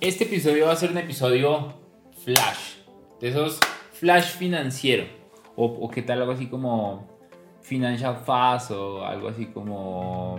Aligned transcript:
Este 0.00 0.24
episodio 0.24 0.66
va 0.66 0.72
a 0.72 0.76
ser 0.76 0.90
un 0.90 0.98
episodio 0.98 1.72
flash, 2.22 2.74
de 3.18 3.28
esos 3.30 3.58
flash 3.92 4.36
financiero, 4.36 5.06
o, 5.56 5.64
o 5.64 5.90
qué 5.90 6.02
tal 6.02 6.20
algo 6.20 6.32
así 6.32 6.48
como 6.48 7.08
Financial 7.62 8.14
Fast 8.26 8.72
o 8.72 9.06
algo 9.06 9.28
así 9.28 9.46
como, 9.46 10.38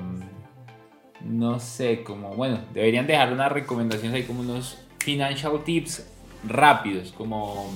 no 1.21 1.59
sé, 1.59 2.03
como, 2.03 2.35
bueno, 2.35 2.59
deberían 2.71 3.07
dejar 3.07 3.33
unas 3.33 3.51
recomendaciones 3.51 4.13
ahí 4.15 4.23
como 4.27 4.41
unos 4.41 4.77
financial 4.99 5.63
tips 5.63 6.07
rápidos, 6.47 7.11
como, 7.11 7.67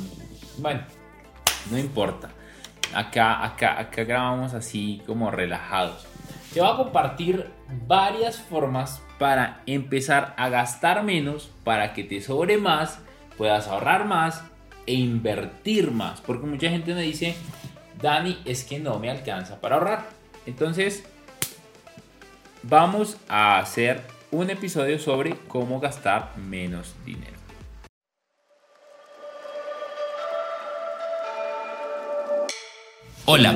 bueno, 0.59 0.81
no 1.71 1.79
importa. 1.79 2.29
Acá, 2.93 3.43
acá, 3.43 3.79
acá 3.79 4.03
grabamos 4.03 4.53
así 4.53 5.01
como 5.07 5.31
relajados. 5.31 6.10
Te 6.53 6.59
voy 6.59 6.69
a 6.69 6.75
compartir 6.75 7.49
varias 7.87 8.37
formas 8.37 9.01
para 9.17 9.63
empezar 9.65 10.33
a 10.37 10.49
gastar 10.49 11.01
menos, 11.01 11.49
para 11.63 11.93
que 11.93 12.03
te 12.03 12.19
sobre 12.19 12.57
más, 12.57 12.99
puedas 13.37 13.69
ahorrar 13.69 14.05
más 14.05 14.43
e 14.85 14.93
invertir 14.93 15.91
más. 15.91 16.19
Porque 16.19 16.45
mucha 16.45 16.69
gente 16.69 16.93
me 16.93 17.03
dice, 17.03 17.35
Dani, 18.01 18.37
es 18.43 18.65
que 18.65 18.79
no 18.79 18.99
me 18.99 19.09
alcanza 19.09 19.61
para 19.61 19.75
ahorrar. 19.75 20.09
Entonces, 20.45 21.05
vamos 22.63 23.15
a 23.29 23.57
hacer 23.59 24.01
un 24.29 24.49
episodio 24.49 24.99
sobre 24.99 25.37
cómo 25.47 25.79
gastar 25.79 26.35
menos 26.37 26.95
dinero. 27.05 27.37
Hola, 33.23 33.55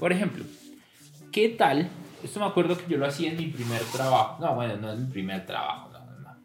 Por 0.00 0.14
ejemplo, 0.14 0.44
¿qué 1.30 1.50
tal? 1.50 1.90
Esto 2.24 2.40
me 2.40 2.46
acuerdo 2.46 2.78
que 2.78 2.90
yo 2.90 2.96
lo 2.96 3.06
hacía 3.06 3.32
en 3.32 3.36
mi 3.36 3.48
primer 3.48 3.82
trabajo. 3.92 4.42
No, 4.42 4.54
bueno, 4.54 4.78
no 4.78 4.92
es 4.92 4.98
mi 4.98 5.12
primer 5.12 5.44
trabajo. 5.44 5.90
No, 5.92 6.00
no. 6.00 6.36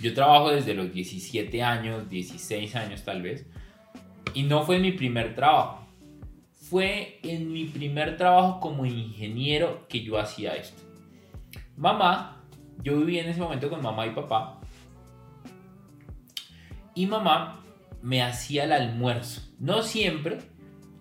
Yo 0.00 0.14
trabajo 0.14 0.52
desde 0.52 0.72
los 0.72 0.92
17 0.92 1.60
años, 1.60 2.08
16 2.08 2.76
años 2.76 3.02
tal 3.02 3.22
vez. 3.22 3.46
Y 4.32 4.44
no 4.44 4.62
fue 4.62 4.78
mi 4.78 4.92
primer 4.92 5.34
trabajo. 5.34 5.84
Fue 6.52 7.18
en 7.24 7.52
mi 7.52 7.64
primer 7.64 8.16
trabajo 8.16 8.60
como 8.60 8.86
ingeniero 8.86 9.84
que 9.88 10.04
yo 10.04 10.16
hacía 10.16 10.54
esto. 10.54 10.80
Mamá 11.76 12.44
yo 12.84 12.96
vivía 12.96 13.24
en 13.24 13.30
ese 13.30 13.40
momento 13.40 13.68
con 13.68 13.82
mamá 13.82 14.06
y 14.06 14.10
papá. 14.10 14.60
Y 16.94 17.06
mamá 17.06 17.60
me 18.02 18.22
hacía 18.22 18.64
el 18.64 18.72
almuerzo. 18.72 19.42
No 19.58 19.82
siempre, 19.82 20.38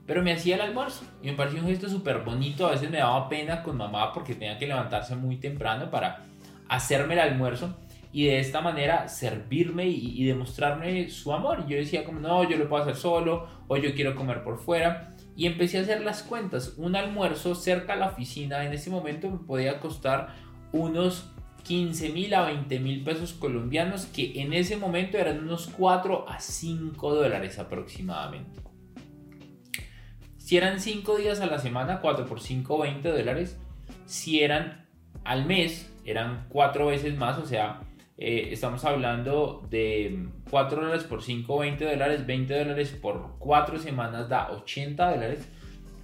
pero 0.06 0.22
me 0.22 0.32
hacía 0.32 0.56
el 0.56 0.62
almuerzo. 0.62 1.04
Y 1.22 1.28
me 1.28 1.34
pareció 1.34 1.62
un 1.62 1.68
gesto 1.68 1.90
súper 1.90 2.20
bonito. 2.20 2.68
A 2.68 2.72
veces 2.72 2.90
me 2.90 2.98
daba 2.98 3.28
pena 3.28 3.64
con 3.64 3.78
mamá 3.78 4.14
porque 4.14 4.36
tenía 4.36 4.58
que 4.58 4.68
levantarse 4.68 5.16
muy 5.16 5.38
temprano 5.38 5.90
para 5.90 6.24
hacerme 6.68 7.16
el 7.16 7.22
almuerzo. 7.22 7.76
Y 8.12 8.28
de 8.28 8.40
esta 8.40 8.62
manera 8.62 9.10
servirme 9.10 9.88
y, 9.88 10.24
demostrarme 10.24 11.10
su 11.10 11.34
amor. 11.34 11.68
Yo 11.68 11.76
decía 11.76 12.06
como, 12.06 12.20
no, 12.20 12.48
yo 12.50 12.58
lo 12.58 12.70
puedo 12.70 12.84
hacer 12.84 12.96
solo. 12.96 13.48
O 13.68 13.78
yo 13.78 13.94
quiero 13.96 14.16
comer 14.16 14.44
por 14.44 14.60
fuera. 14.60 15.16
Y 15.36 15.48
empecé 15.48 15.80
a 15.80 15.82
hacer 15.82 16.02
las 16.02 16.24
cuentas. 16.24 16.76
Un 16.78 16.96
almuerzo 16.96 17.56
cerca 17.56 17.94
a 17.94 17.98
la 17.98 18.08
oficina 18.08 18.64
en 18.64 18.74
ese 18.74 18.90
momento 18.90 19.30
me 19.30 19.40
podía 19.40 19.80
costar 19.80 20.36
unos 20.72 21.32
15 21.64 22.10
mil 22.10 22.34
a 22.36 22.46
20 22.46 22.80
mil 22.80 23.04
pesos 23.04 23.34
colombianos, 23.34 24.06
que 24.06 24.40
en 24.40 24.54
ese 24.54 24.78
momento 24.78 25.18
eran 25.18 25.40
unos 25.40 25.68
4 25.68 26.30
a 26.30 26.40
5 26.40 27.16
dólares 27.16 27.58
aproximadamente. 27.58 28.62
Si 30.46 30.58
eran 30.58 30.80
5 30.80 31.18
días 31.18 31.42
a 31.42 31.48
la 31.48 31.58
semana, 31.58 32.02
4 32.02 32.28
por 32.28 32.40
5, 32.40 32.78
20 32.78 33.10
dólares. 33.10 33.58
Si 34.06 34.44
eran 34.44 34.86
al 35.24 35.48
mes, 35.48 35.92
eran 36.06 36.46
4 36.50 36.86
veces 36.86 37.18
más, 37.18 37.40
o 37.40 37.48
sea, 37.48 37.82
eh, 38.20 38.50
estamos 38.52 38.86
hablando 38.86 39.66
de 39.72 40.28
4 40.52 40.82
dólares 40.82 41.04
por 41.06 41.24
5, 41.24 41.58
20 41.58 41.86
dólares, 41.86 42.28
20 42.28 42.60
dólares 42.60 42.90
por 42.92 43.40
4 43.40 43.80
semanas 43.80 44.30
da 44.30 44.52
80 44.52 45.14
dólares. 45.14 45.50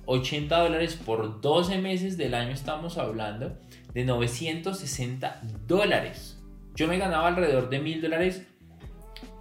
80 0.07 0.57
dólares 0.57 0.95
por 0.95 1.39
12 1.39 1.77
meses 1.77 2.17
del 2.17 2.33
año 2.33 2.49
estamos 2.49 2.97
hablando 2.97 3.59
de 3.93 4.05
960 4.05 5.39
dólares. 5.67 6.41
Yo 6.73 6.87
me 6.87 6.97
ganaba 6.97 7.27
alrededor 7.27 7.69
de 7.69 7.77
1000 7.77 8.01
dólares 8.01 8.47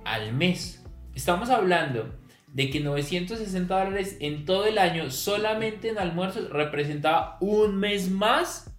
al 0.04 0.34
mes. 0.34 0.84
Estamos 1.14 1.48
hablando 1.48 2.19
de 2.52 2.70
que 2.70 2.80
960 2.80 3.84
dólares 3.84 4.16
en 4.20 4.44
todo 4.44 4.66
el 4.66 4.78
año 4.78 5.10
solamente 5.10 5.88
en 5.88 5.98
almuerzos 5.98 6.50
representaba 6.50 7.36
un 7.40 7.76
mes 7.76 8.10
más. 8.10 8.74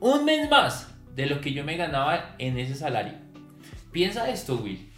Un 0.00 0.24
mes 0.24 0.50
más 0.50 0.94
de 1.14 1.26
lo 1.26 1.40
que 1.40 1.52
yo 1.52 1.64
me 1.64 1.76
ganaba 1.76 2.34
en 2.38 2.58
ese 2.58 2.74
salario. 2.74 3.14
Piensa 3.92 4.28
esto, 4.28 4.56
Will. 4.56 4.90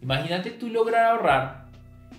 Imagínate 0.00 0.50
tú 0.50 0.68
lograr 0.68 1.06
ahorrar 1.06 1.68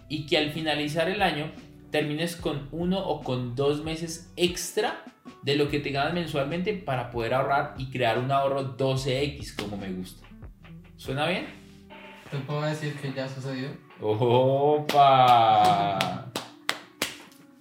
y 0.07 0.25
que 0.25 0.37
al 0.37 0.51
finalizar 0.51 1.09
el 1.09 1.21
año 1.21 1.51
termines 1.91 2.35
con 2.35 2.67
uno 2.71 2.99
o 2.99 3.21
con 3.21 3.55
dos 3.55 3.83
meses 3.83 4.31
extra 4.35 5.03
de 5.41 5.55
lo 5.55 5.69
que 5.69 5.79
te 5.79 5.91
ganas 5.91 6.13
mensualmente 6.13 6.73
para 6.73 7.09
poder 7.09 7.33
ahorrar 7.33 7.75
y 7.77 7.89
crear 7.89 8.17
un 8.17 8.31
ahorro 8.31 8.77
12X 8.77 9.55
como 9.55 9.77
me 9.77 9.91
gusta. 9.91 10.27
¿Suena 10.97 11.27
bien? 11.27 11.47
¿Te 12.31 12.37
puedo 12.39 12.61
decir 12.61 12.93
que 12.95 13.13
ya 13.13 13.27
sucedió? 13.27 13.69
¡Opa! 14.01 15.09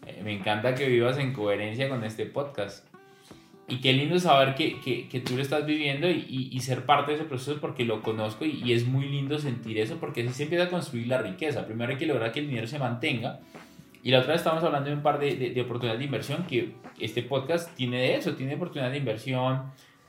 Eh, 0.06 0.20
me 0.24 0.32
encanta 0.32 0.74
que 0.74 0.88
vivas 0.88 1.18
en 1.18 1.32
coherencia 1.32 1.88
con 1.88 2.04
este 2.04 2.26
podcast. 2.26 2.86
Y 3.68 3.80
qué 3.80 3.92
lindo 3.92 4.18
saber 4.18 4.54
que, 4.54 4.80
que, 4.80 5.08
que 5.08 5.20
tú 5.20 5.36
lo 5.36 5.42
estás 5.42 5.64
viviendo 5.64 6.10
y, 6.10 6.50
y, 6.52 6.60
ser 6.60 6.84
parte 6.84 7.12
de 7.12 7.18
ese 7.18 7.26
proceso 7.26 7.60
porque 7.60 7.84
lo 7.84 8.02
conozco 8.02 8.44
y, 8.44 8.60
y, 8.62 8.72
es 8.72 8.86
muy 8.86 9.08
lindo 9.08 9.38
sentir 9.38 9.78
eso 9.78 9.98
porque 9.98 10.22
así 10.22 10.32
se 10.32 10.42
empieza 10.42 10.64
a 10.64 10.68
construir 10.68 11.06
la 11.06 11.22
riqueza. 11.22 11.64
Primero 11.64 11.92
hay 11.92 11.98
que 11.98 12.06
lograr 12.06 12.32
que 12.32 12.40
el 12.40 12.48
dinero 12.48 12.66
se 12.66 12.78
mantenga 12.78 13.40
y 14.02 14.10
la 14.10 14.18
otra 14.18 14.32
vez 14.32 14.40
estamos 14.40 14.64
hablando 14.64 14.90
de 14.90 14.96
un 14.96 15.02
par 15.02 15.20
de, 15.20 15.36
de, 15.36 15.60
oportunidades 15.60 16.00
de 16.00 16.06
inversión 16.06 16.44
que 16.46 16.72
este 16.98 17.22
podcast 17.22 17.72
tiene 17.76 17.98
de 17.98 18.16
eso, 18.16 18.34
tiene 18.34 18.56
oportunidades 18.56 18.92
de 18.92 18.98
inversión, 18.98 19.62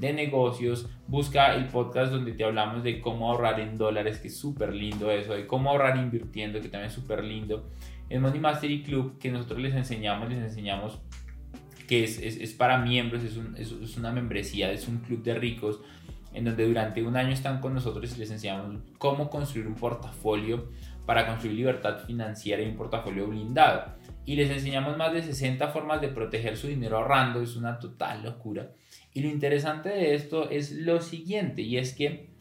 de 0.08 0.14
negocios. 0.14 0.90
Busca 1.08 1.56
el 1.56 1.68
podcast 1.68 2.12
donde 2.12 2.34
te 2.34 2.44
hablamos 2.44 2.84
de 2.84 3.00
cómo 3.00 3.32
ahorrar 3.32 3.60
en 3.60 3.78
dólares, 3.78 4.20
que 4.20 4.28
es 4.28 4.38
súper 4.38 4.74
lindo 4.74 5.12
eso, 5.12 5.34
de 5.34 5.48
cómo 5.48 5.70
ahorrar 5.70 5.98
invirtiendo, 5.98 6.62
que 6.62 6.70
también 6.70 6.88
es 6.88 6.94
súper 6.94 7.24
lindo. 7.24 7.70
En 8.10 8.22
Money 8.22 8.40
Mastery 8.40 8.84
Club, 8.84 9.18
que 9.18 9.32
nosotros 9.32 9.60
les 9.60 9.74
enseñamos, 9.74 10.30
les 10.30 10.40
enseñamos 10.40 11.00
que 11.88 12.04
es, 12.04 12.20
es, 12.20 12.38
es 12.38 12.54
para 12.54 12.78
miembros, 12.78 13.24
es, 13.24 13.38
un, 13.38 13.56
es, 13.58 13.98
una 13.98 14.12
membresía, 14.12 14.72
es 14.72 14.88
un 14.88 15.00
club 15.00 15.24
de 15.24 15.36
ricos, 15.36 15.82
en 16.34 16.46
donde 16.46 16.66
durante 16.66 17.04
un 17.04 17.16
año 17.16 17.32
están 17.32 17.60
con 17.60 17.74
nosotros 17.74 18.16
y 18.16 18.20
les 18.20 18.32
enseñamos 18.32 18.82
cómo 18.98 19.30
construir 19.30 19.68
un 19.68 19.76
portafolio 19.76 20.70
para 21.06 21.28
construir 21.28 21.56
libertad 21.56 22.00
financiera 22.06 22.62
y 22.62 22.68
un 22.68 22.76
portafolio 22.76 23.28
blindado. 23.28 23.94
Y 24.26 24.36
les 24.36 24.50
enseñamos 24.50 24.98
más 24.98 25.14
de 25.14 25.22
60 25.22 25.68
formas 25.70 26.00
de 26.00 26.08
proteger 26.08 26.58
su 26.58 26.68
dinero 26.68 26.98
ahorrando, 26.98 27.42
es 27.42 27.56
una 27.56 27.80
total 27.80 28.24
locura. 28.24 28.72
Y 29.14 29.22
lo 29.22 29.28
interesante 29.28 29.90
de 29.90 30.16
esto 30.16 30.50
es 30.50 30.72
lo 30.72 31.02
siguiente, 31.02 31.62
y 31.62 31.78
es 31.78 31.94
que 31.94 32.34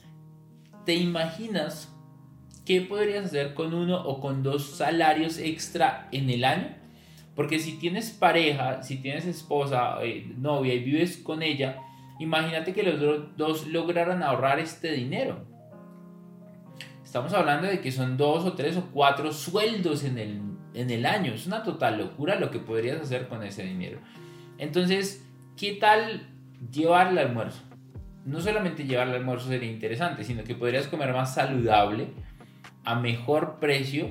te 0.85 0.95
imaginas 0.95 1.93
qué 2.65 2.81
podrías 2.81 3.27
hacer 3.27 3.55
con 3.55 3.75
uno 3.75 4.03
o 4.03 4.21
con 4.21 4.43
dos 4.43 4.77
salarios 4.77 5.39
extra 5.39 6.09
en 6.13 6.31
el 6.31 6.45
año. 6.45 6.77
Porque 7.35 7.59
si 7.59 7.79
tienes 7.79 8.11
pareja, 8.11 8.83
si 8.83 8.99
tienes 8.99 9.27
esposa, 9.27 9.97
eh, 10.03 10.31
novia 10.37 10.75
y 10.75 10.81
vives 10.81 11.17
con 11.17 11.43
ella, 11.43 11.79
imagínate 12.21 12.75
que 12.75 12.83
los 12.83 13.37
dos 13.37 13.67
lograran 13.69 14.23
ahorrar 14.23 14.61
este 14.61 14.93
dinero. 14.93 15.47
Estamos 17.03 17.33
hablando 17.33 17.67
de 17.67 17.81
que 17.81 17.93
son 17.93 18.17
dos 18.17 18.45
o 18.45 18.53
tres 18.53 18.77
o 18.77 18.91
cuatro 18.93 19.33
sueldos 19.33 20.05
en 20.05 20.19
el, 20.19 20.41
en 20.75 20.91
el 20.91 21.07
año. 21.07 21.33
Es 21.33 21.47
una 21.47 21.63
total 21.63 21.99
locura 21.99 22.39
lo 22.39 22.51
que 22.51 22.59
podrías 22.59 23.01
hacer 23.01 23.29
con 23.29 23.43
ese 23.43 23.65
dinero. 23.65 23.99
Entonces, 24.59 25.27
¿qué 25.57 25.75
tal 25.75 26.29
llevar 26.71 27.09
el 27.09 27.19
almuerzo? 27.19 27.63
No 28.25 28.41
solamente 28.41 28.85
llevar 28.85 29.09
el 29.09 29.15
almuerzo 29.15 29.49
sería 29.49 29.71
interesante, 29.71 30.25
sino 30.25 30.45
que 30.45 30.55
podrías 30.55 30.87
comer 30.87 31.13
más 31.13 31.35
saludable, 31.35 32.09
a 32.85 32.95
mejor 32.95 33.59
precio 33.59 34.11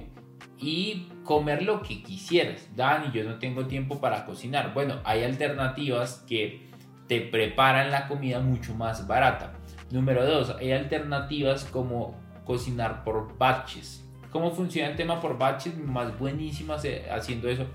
y 0.58 1.08
comer 1.24 1.64
lo 1.64 1.82
que 1.82 2.04
quisieras. 2.04 2.70
Dani, 2.76 3.12
yo 3.14 3.24
no 3.24 3.40
tengo 3.40 3.68
tiempo 3.68 4.00
para 4.00 4.26
cocinar. 4.26 4.74
Bueno, 4.74 5.00
hay 5.04 5.24
alternativas 5.24 6.24
que 6.28 6.70
te 7.08 7.22
preparan 7.22 7.92
la 7.92 8.08
comida 8.08 8.40
mucho 8.40 8.76
más 8.76 9.08
barata. 9.08 9.54
Número 9.90 10.26
dos, 10.26 10.56
hay 10.60 10.72
alternativas 10.72 11.66
como 11.66 12.16
cocinar 12.46 13.04
por 13.04 13.38
batches. 13.38 14.08
¿Cómo 14.32 14.52
funciona 14.52 14.90
el 14.90 14.96
tema 14.96 15.20
por 15.20 15.38
batches? 15.38 15.78
Más 15.78 16.18
buenísimas 16.18 16.84
haciendo 17.12 17.50
eso. 17.50 17.66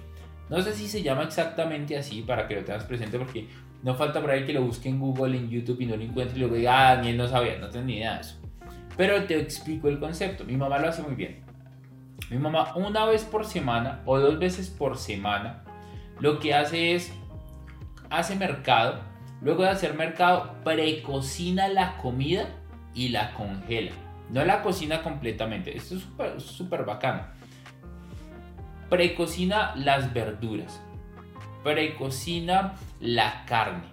No 0.49 0.63
sé 0.63 0.73
si 0.73 0.89
se 0.89 1.03
llama 1.03 1.25
exactamente 1.25 1.97
así 1.97 2.23
para 2.23 2.49
que 2.49 2.55
lo 2.55 2.65
tengas 2.65 2.85
presente 2.85 3.19
porque 3.19 3.47
no 3.83 3.95
falta 3.95 4.21
por 4.21 4.31
ahí 4.31 4.47
que 4.47 4.53
lo 4.53 4.63
busque 4.63 4.89
en 4.89 4.99
Google, 4.99 5.37
en 5.37 5.51
YouTube 5.51 5.81
y 5.81 5.87
no 5.87 5.97
lo 5.97 6.03
encuentre 6.03 6.37
y 6.37 6.41
luego 6.41 6.55
diga, 6.55 6.91
ah, 6.91 6.97
Daniel 6.97 7.17
no 7.19 7.29
sabía, 7.29 7.59
no 7.59 7.69
tengo 7.69 7.85
ni 7.85 7.99
idea 7.99 8.15
de 8.15 8.21
eso. 8.21 8.37
Pero 8.97 9.25
te 9.25 9.39
explico 9.39 9.89
el 9.89 9.99
concepto. 9.99 10.45
Mi 10.45 10.57
mamá 10.57 10.79
lo 10.79 10.89
hace 10.89 11.03
muy 11.03 11.15
bien. 11.15 11.45
Mi 12.31 12.39
mamá 12.39 12.75
una 12.75 13.05
vez 13.05 13.25
por 13.25 13.45
semana 13.45 14.01
o 14.07 14.19
dos 14.19 14.39
veces 14.39 14.71
por 14.71 14.97
semana 14.97 15.63
lo 16.21 16.39
que 16.39 16.55
hace 16.55 16.95
es 16.95 17.13
hace 18.09 18.37
mercado. 18.37 19.01
Luego 19.43 19.65
de 19.65 19.69
hacer 19.69 19.95
mercado, 19.95 20.55
precocina 20.65 21.69
la 21.69 21.99
comida 21.99 22.49
y 22.95 23.11
la 23.11 23.35
congela. 23.35 23.93
No 24.31 24.45
la 24.45 24.63
cocina 24.63 25.03
completamente. 25.03 25.77
Esto 25.77 25.97
es 25.97 26.43
súper 26.43 26.85
bacano. 26.85 27.23
Precocina 28.89 29.75
las 29.77 30.13
verduras. 30.13 30.81
Precocina 31.63 32.75
la 33.01 33.45
carne. 33.47 33.87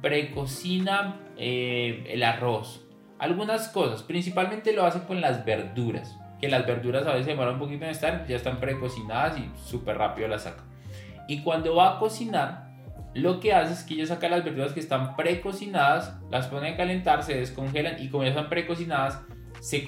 Precocina 0.00 1.20
eh, 1.36 2.04
el 2.08 2.22
arroz. 2.22 2.86
Algunas 3.18 3.68
cosas. 3.68 4.02
Principalmente 4.02 4.72
lo 4.72 4.84
hace 4.84 5.02
con 5.04 5.20
las 5.20 5.44
verduras 5.44 6.16
que 6.40 6.48
las 6.48 6.66
verduras 6.66 7.06
a 7.06 7.12
veces 7.12 7.26
demoran 7.26 7.54
un 7.54 7.60
poquito 7.60 7.84
en 7.84 7.90
estar, 7.90 8.26
ya 8.26 8.36
están 8.36 8.58
precocinadas 8.58 9.38
y 9.38 9.50
súper 9.62 9.98
rápido 9.98 10.26
las 10.26 10.44
saca. 10.44 10.64
Y 11.28 11.42
cuando 11.42 11.76
va 11.76 11.96
a 11.96 11.98
cocinar, 11.98 12.70
lo 13.14 13.40
que 13.40 13.52
hace 13.52 13.74
es 13.74 13.82
que 13.82 13.94
ella 13.94 14.06
saca 14.06 14.28
las 14.28 14.42
verduras 14.42 14.72
que 14.72 14.80
están 14.80 15.16
precocinadas, 15.16 16.16
las 16.30 16.46
pone 16.46 16.70
a 16.70 16.76
calentar, 16.76 17.22
se 17.22 17.34
descongelan 17.34 18.02
y 18.02 18.08
como 18.08 18.24
ya 18.24 18.30
están 18.30 18.48
precocinadas, 18.48 19.20
se, 19.60 19.84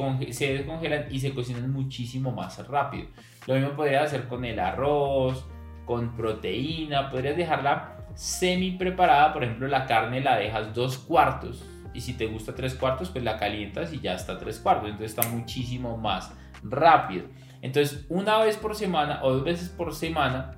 descongelan 0.53 1.07
y 1.11 1.21
se 1.21 1.35
cocinan 1.35 1.73
muchísimo 1.73 2.31
más 2.31 2.67
rápido. 2.69 3.09
Lo 3.47 3.55
mismo 3.55 3.73
podría 3.73 4.03
hacer 4.03 4.29
con 4.29 4.45
el 4.45 4.61
arroz, 4.61 5.45
con 5.85 6.15
proteína, 6.15 7.11
podrías 7.11 7.37
dejarla 7.37 8.07
semi 8.15 8.73
preparada, 8.73 9.33
por 9.33 9.43
ejemplo 9.43 9.67
la 9.69 9.87
carne 9.87 10.21
la 10.21 10.37
dejas 10.37 10.75
dos 10.75 10.99
cuartos 10.99 11.65
y 11.95 12.01
si 12.01 12.15
te 12.15 12.27
gusta 12.27 12.55
tres 12.55 12.75
cuartos 12.75 13.11
pues 13.11 13.25
la 13.25 13.39
calientas 13.39 13.93
y 13.93 14.01
ya 14.01 14.15
está 14.15 14.39
tres 14.39 14.59
cuartos, 14.59 14.91
entonces 14.91 15.17
está 15.17 15.29
muchísimo 15.29 15.97
más 15.97 16.33
rápido. 16.63 17.27
Entonces, 17.61 18.07
una 18.09 18.39
vez 18.39 18.57
por 18.57 18.75
semana 18.75 19.21
o 19.23 19.33
dos 19.33 19.45
veces 19.45 19.69
por 19.69 19.95
semana, 19.95 20.57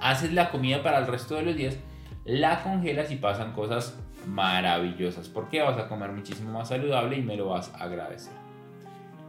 haces 0.00 0.32
la 0.32 0.50
comida 0.50 0.82
para 0.82 0.98
el 0.98 1.06
resto 1.06 1.34
de 1.34 1.42
los 1.42 1.56
días, 1.56 1.78
la 2.24 2.62
congelas 2.62 3.10
y 3.10 3.16
pasan 3.16 3.52
cosas 3.52 3.98
maravillosas. 4.26 5.28
Porque 5.28 5.62
vas 5.62 5.78
a 5.78 5.88
comer 5.88 6.12
muchísimo 6.12 6.52
más 6.52 6.68
saludable 6.68 7.16
y 7.16 7.22
me 7.22 7.36
lo 7.36 7.48
vas 7.48 7.72
a 7.74 7.84
agradecer. 7.84 8.32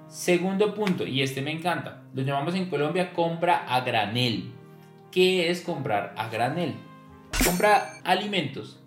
Segundo 0.07 0.73
punto, 0.73 1.05
y 1.05 1.21
este 1.21 1.41
me 1.41 1.51
encanta, 1.51 2.03
lo 2.13 2.21
llamamos 2.21 2.55
en 2.55 2.69
Colombia 2.69 3.11
compra 3.13 3.65
a 3.67 3.81
granel. 3.81 4.51
¿Qué 5.11 5.49
es 5.49 5.61
comprar 5.61 6.13
a 6.17 6.29
granel? 6.29 6.75
Compra 7.43 7.99
alimentos 8.05 8.81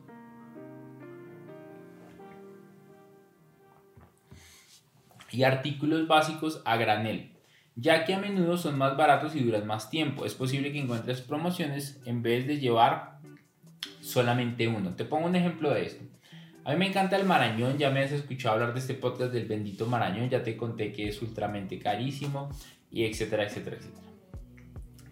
y 5.30 5.42
artículos 5.44 6.08
básicos 6.08 6.62
a 6.64 6.76
granel, 6.76 7.32
ya 7.76 8.04
que 8.04 8.14
a 8.14 8.18
menudo 8.18 8.56
son 8.56 8.78
más 8.78 8.96
baratos 8.96 9.34
y 9.36 9.44
duran 9.44 9.66
más 9.66 9.90
tiempo. 9.90 10.24
Es 10.24 10.34
posible 10.34 10.72
que 10.72 10.80
encuentres 10.80 11.20
promociones 11.20 12.00
en 12.06 12.22
vez 12.22 12.46
de 12.46 12.58
llevar 12.58 13.09
solamente 14.10 14.68
uno. 14.68 14.94
Te 14.94 15.04
pongo 15.04 15.26
un 15.26 15.36
ejemplo 15.36 15.70
de 15.70 15.82
esto. 15.86 16.04
A 16.64 16.72
mí 16.72 16.78
me 16.78 16.88
encanta 16.88 17.16
el 17.16 17.26
marañón, 17.26 17.78
ya 17.78 17.90
me 17.90 18.00
has 18.00 18.12
escuchado 18.12 18.54
hablar 18.54 18.74
de 18.74 18.80
este 18.80 18.94
podcast 18.94 19.32
del 19.32 19.46
bendito 19.46 19.86
marañón, 19.86 20.28
ya 20.28 20.42
te 20.42 20.56
conté 20.56 20.92
que 20.92 21.08
es 21.08 21.22
ultramente 21.22 21.78
carísimo 21.78 22.50
y 22.90 23.04
etcétera, 23.04 23.44
etcétera, 23.44 23.76
etcétera. 23.76 24.06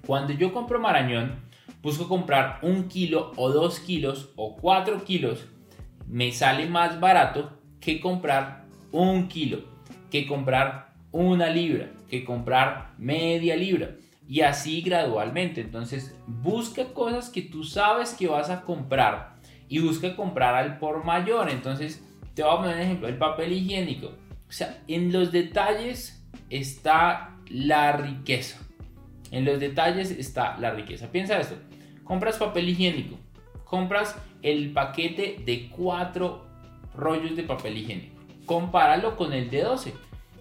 Cuando 0.06 0.33
yo 0.35 0.53
compro 0.53 0.79
marañón, 0.79 1.37
busco 1.83 2.06
comprar 2.06 2.59
un 2.62 2.89
kilo 2.89 3.33
o 3.37 3.50
dos 3.50 3.81
kilos 3.81 4.31
o 4.37 4.56
cuatro 4.56 5.05
kilos, 5.05 5.47
me 6.06 6.33
sale 6.33 6.67
más 6.67 7.01
barato 7.01 7.59
que 7.81 8.01
comprar 8.01 8.65
un 8.93 9.29
kilo 9.29 9.79
que 10.11 10.27
comprar 10.27 10.94
una 11.12 11.49
libra, 11.49 11.91
que 12.09 12.25
comprar 12.25 12.94
media 12.99 13.56
libra. 13.56 13.97
Y 14.29 14.43
así 14.43 14.83
gradualmente. 14.83 15.61
Entonces 15.61 16.17
busca 16.27 16.93
cosas 16.93 17.31
que 17.31 17.43
tú 17.43 17.65
sabes 17.65 18.15
que 18.15 18.29
vas 18.29 18.51
a 18.51 18.63
comprar 18.63 19.37
y 19.69 19.81
busca 19.81 20.15
comprar 20.15 20.55
al 20.55 20.79
por 20.79 21.05
mayor. 21.05 21.51
Entonces 21.51 22.05
te 22.35 22.43
voy 22.43 22.53
a 22.53 22.57
poner 22.59 22.77
un 22.77 22.83
ejemplo, 22.83 23.09
el 23.09 23.19
papel 23.19 23.53
higiénico. 23.53 24.09
O 24.49 24.53
sea, 24.53 24.83
en 24.87 25.13
los 25.13 25.33
detalles 25.33 26.25
está 26.51 27.37
la 27.49 27.93
riqueza. 27.93 28.61
En 29.31 29.45
los 29.45 29.59
detalles 29.61 30.11
está 30.11 30.57
la 30.59 30.71
riqueza. 30.71 31.11
Piensa 31.11 31.39
esto. 31.41 31.57
Compras 32.05 32.37
papel 32.37 32.69
higiénico. 32.69 33.19
Compras 33.65 34.17
el 34.43 34.73
paquete 34.73 35.43
de 35.45 35.69
cuatro 35.71 36.47
rollos 36.95 37.35
de 37.37 37.43
papel 37.43 37.79
higiénico 37.79 38.19
compáralo 38.49 39.15
con 39.15 39.33
el 39.33 39.51
de 39.51 39.63
12. 39.63 39.95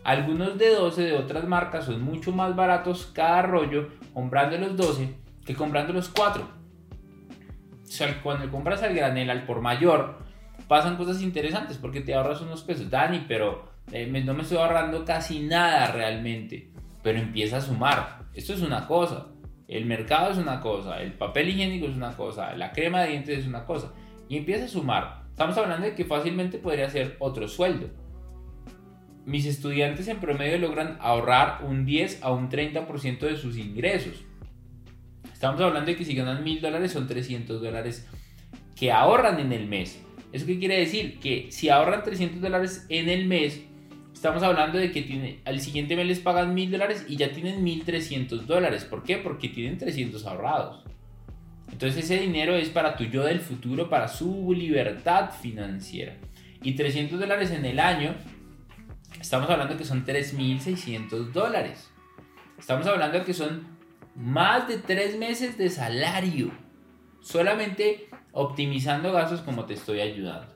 Algunos 0.08 0.58
de 0.58 0.74
12 0.74 1.02
de 1.02 1.18
otras 1.18 1.46
marcas 1.50 1.84
son 1.84 2.02
mucho 2.02 2.32
más 2.32 2.56
baratos 2.56 3.12
cada 3.14 3.42
rollo 3.42 3.90
comprando 4.14 4.58
los 4.58 4.78
12 4.78 5.14
que 5.46 5.54
comprando 5.54 5.92
los 5.92 6.08
4. 6.08 6.44
O 6.44 7.86
sea, 7.86 8.22
cuando 8.24 8.50
compras 8.50 8.82
al 8.84 8.96
granel 8.96 9.30
al 9.30 9.44
por 9.44 9.60
mayor, 9.60 10.20
pasan 10.70 10.96
cosas 10.96 11.22
interesantes 11.22 11.78
porque 11.78 12.00
te 12.00 12.16
ahorras 12.16 12.40
unos 12.40 12.64
pesos. 12.64 12.90
Dani, 12.90 13.26
pero 13.28 13.70
eh, 13.92 14.08
no 14.08 14.34
me 14.34 14.44
estoy 14.44 14.60
ahorrando 14.60 15.04
casi 15.04 15.42
nada 15.42 15.92
realmente. 15.92 16.72
Pero 17.04 17.20
empieza 17.20 17.58
a 17.58 17.62
sumar. 17.62 18.28
Esto 18.34 18.54
es 18.54 18.62
una 18.62 18.88
cosa. 18.88 19.28
El 19.68 19.88
mercado 19.88 20.32
es 20.32 20.38
una 20.38 20.62
cosa. 20.62 21.02
El 21.02 21.16
papel 21.18 21.50
higiénico 21.50 21.88
es 21.88 21.98
una 21.98 22.16
cosa. 22.16 22.56
La 22.56 22.72
crema 22.72 23.02
de 23.02 23.10
dientes 23.10 23.40
es 23.40 23.46
una 23.46 23.66
cosa. 23.66 23.92
Y 24.30 24.38
empieza 24.38 24.64
a 24.64 24.70
sumar. 24.70 25.24
Estamos 25.32 25.58
hablando 25.58 25.86
de 25.86 25.96
que 25.96 26.06
fácilmente 26.06 26.60
podría 26.60 26.90
ser 26.90 27.18
otro 27.20 27.46
sueldo. 27.50 27.90
Mis 29.28 29.46
estudiantes 29.46 30.08
en 30.08 30.22
promedio 30.22 30.58
logran 30.58 30.98
ahorrar 31.02 31.66
un 31.66 31.86
10 31.86 32.24
a 32.24 32.32
un 32.32 32.50
30% 32.50 33.20
de 33.20 33.36
sus 33.36 33.58
ingresos. 33.58 34.24
Estamos 35.34 35.60
hablando 35.60 35.92
de 35.92 35.98
que 35.98 36.06
si 36.06 36.16
ganan 36.16 36.46
mil 36.46 36.62
dólares 36.62 36.94
son 36.94 37.08
300 37.08 37.62
dólares 37.62 38.08
que 38.74 38.90
ahorran 38.90 39.42
en 39.42 39.52
el 39.52 39.68
mes. 39.68 40.02
¿Eso 40.32 40.46
qué 40.46 40.58
quiere 40.58 40.80
decir? 40.80 41.20
Que 41.20 41.48
si 41.50 41.68
ahorran 41.68 42.06
300 42.06 42.40
dólares 42.40 42.86
en 42.88 43.10
el 43.10 43.26
mes, 43.26 43.64
estamos 44.14 44.44
hablando 44.44 44.78
de 44.78 44.94
que 44.94 45.02
tiene, 45.02 45.42
al 45.44 45.60
siguiente 45.60 45.98
mes 45.98 46.08
les 46.08 46.20
pagan 46.20 46.54
mil 46.54 46.72
dólares 46.72 47.06
y 47.10 47.18
ya 47.18 47.34
tienen 47.34 47.62
1300 47.66 48.48
dólares. 48.48 48.86
¿Por 48.86 49.04
qué? 49.04 49.18
Porque 49.18 49.50
tienen 49.50 49.78
300 49.78 50.26
ahorrados. 50.26 50.86
Entonces 51.70 52.06
ese 52.06 52.22
dinero 52.22 52.56
es 52.56 52.70
para 52.70 52.96
tu 52.96 53.04
yo 53.04 53.26
del 53.26 53.42
futuro, 53.42 53.90
para 53.90 54.08
su 54.08 54.54
libertad 54.54 55.32
financiera. 55.32 56.16
Y 56.64 56.76
300 56.76 57.20
dólares 57.20 57.52
en 57.52 57.66
el 57.66 57.82
año, 57.82 58.16
estamos 59.20 59.50
hablando 59.50 59.78
que 59.78 59.86
son 59.86 60.06
3.600 60.06 61.32
dólares. 61.32 61.92
Estamos 62.58 62.88
hablando 62.88 63.24
que 63.24 63.34
son 63.34 63.68
más 64.16 64.68
de 64.68 64.78
3 64.78 65.18
meses 65.18 65.58
de 65.58 65.70
salario. 65.70 66.52
Solamente 67.22 68.10
optimizando 68.32 69.12
gastos 69.12 69.42
como 69.42 69.66
te 69.66 69.74
estoy 69.74 70.02
ayudando. 70.02 70.56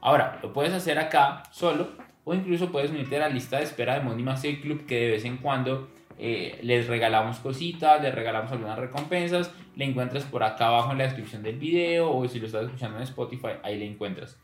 Ahora, 0.00 0.38
lo 0.42 0.52
puedes 0.52 0.72
hacer 0.72 0.98
acá 0.98 1.42
solo 1.50 1.88
o 2.24 2.34
incluso 2.34 2.70
puedes 2.70 2.90
unirte 2.90 3.16
a 3.16 3.20
la 3.20 3.28
lista 3.28 3.58
de 3.58 3.64
espera 3.64 3.94
de 3.94 4.00
Money 4.00 4.24
Master 4.24 4.60
Club 4.60 4.86
que 4.86 4.96
de 4.96 5.10
vez 5.10 5.24
en 5.24 5.38
cuando 5.38 5.88
eh, 6.18 6.58
les 6.62 6.86
regalamos 6.86 7.38
cositas, 7.38 8.02
les 8.02 8.14
regalamos 8.14 8.52
algunas 8.52 8.78
recompensas, 8.78 9.52
le 9.74 9.86
encuentras 9.86 10.24
por 10.24 10.42
acá 10.42 10.68
abajo 10.68 10.92
en 10.92 10.98
la 10.98 11.04
descripción 11.04 11.42
del 11.42 11.56
video 11.56 12.10
o 12.10 12.28
si 12.28 12.38
lo 12.38 12.46
estás 12.46 12.64
escuchando 12.64 12.98
en 12.98 13.04
Spotify, 13.04 13.52
ahí 13.62 13.78
le 13.78 13.86
encuentras. 13.86 14.38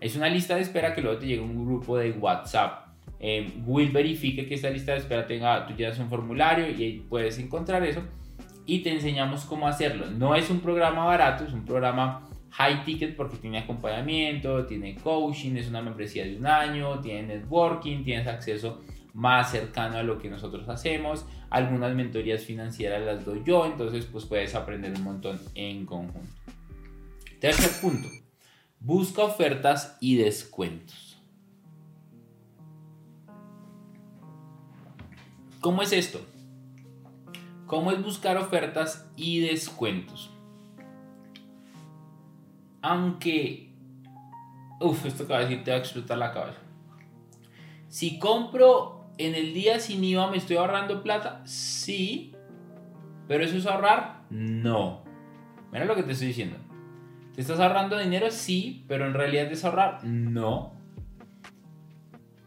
Es 0.00 0.16
una 0.16 0.28
lista 0.28 0.56
de 0.56 0.62
espera 0.62 0.94
que 0.94 1.00
luego 1.00 1.18
te 1.18 1.26
llega 1.26 1.42
un 1.42 1.64
grupo 1.64 1.96
de 1.96 2.10
WhatsApp. 2.12 2.83
Eh, 3.20 3.52
Will 3.64 3.90
verifique 3.90 4.46
que 4.46 4.54
esta 4.54 4.70
lista 4.70 4.92
de 4.92 4.98
espera 4.98 5.26
tenga, 5.26 5.66
tú 5.66 5.74
llenas 5.74 5.98
un 5.98 6.10
formulario 6.10 6.68
y 6.68 6.82
ahí 6.82 7.06
puedes 7.08 7.38
encontrar 7.38 7.82
eso 7.84 8.02
y 8.66 8.80
te 8.80 8.90
enseñamos 8.90 9.44
cómo 9.44 9.68
hacerlo. 9.68 10.10
No 10.10 10.34
es 10.34 10.50
un 10.50 10.60
programa 10.60 11.04
barato, 11.04 11.44
es 11.44 11.52
un 11.52 11.64
programa 11.64 12.28
high 12.50 12.84
ticket 12.84 13.16
porque 13.16 13.36
tiene 13.36 13.58
acompañamiento, 13.58 14.64
tiene 14.66 14.94
coaching, 14.96 15.56
es 15.56 15.68
una 15.68 15.82
membresía 15.82 16.24
de 16.24 16.36
un 16.36 16.46
año, 16.46 17.00
tiene 17.00 17.22
networking, 17.36 18.04
tienes 18.04 18.26
acceso 18.26 18.82
más 19.12 19.50
cercano 19.50 19.96
a 19.96 20.02
lo 20.02 20.18
que 20.18 20.28
nosotros 20.28 20.68
hacemos. 20.68 21.26
Algunas 21.50 21.94
mentorías 21.94 22.44
financieras 22.44 23.02
las 23.04 23.24
doy 23.24 23.42
yo, 23.44 23.66
entonces 23.66 24.06
pues 24.06 24.24
puedes 24.24 24.54
aprender 24.54 24.92
un 24.92 25.02
montón 25.02 25.40
en 25.54 25.86
conjunto. 25.86 26.28
Tercer 27.40 27.70
punto. 27.80 28.08
Busca 28.80 29.22
ofertas 29.22 29.96
y 30.00 30.16
descuentos. 30.16 31.13
¿Cómo 35.64 35.80
es 35.80 35.94
esto? 35.94 36.20
¿Cómo 37.64 37.90
es 37.90 38.02
buscar 38.02 38.36
ofertas 38.36 39.10
y 39.16 39.40
descuentos? 39.40 40.30
Aunque... 42.82 43.72
Uf, 44.78 45.06
esto 45.06 45.26
que 45.26 45.32
va 45.32 45.38
a 45.38 45.42
decir 45.44 45.64
te 45.64 45.70
va 45.70 45.78
a 45.78 45.80
explotar 45.80 46.18
la 46.18 46.34
cabeza. 46.34 46.58
Si 47.88 48.18
compro 48.18 49.06
en 49.16 49.34
el 49.34 49.54
día 49.54 49.80
sin 49.80 50.04
IVA, 50.04 50.30
¿me 50.30 50.36
estoy 50.36 50.56
ahorrando 50.56 51.02
plata? 51.02 51.40
Sí. 51.46 52.34
¿Pero 53.26 53.42
eso 53.42 53.56
es 53.56 53.64
ahorrar? 53.64 54.26
No. 54.28 55.02
Mira 55.72 55.86
lo 55.86 55.94
que 55.94 56.02
te 56.02 56.12
estoy 56.12 56.26
diciendo. 56.26 56.58
¿Te 57.34 57.40
estás 57.40 57.58
ahorrando 57.58 57.96
dinero? 57.96 58.30
Sí, 58.30 58.84
pero 58.86 59.06
en 59.06 59.14
realidad 59.14 59.50
es 59.50 59.64
ahorrar. 59.64 60.04
No. 60.04 60.73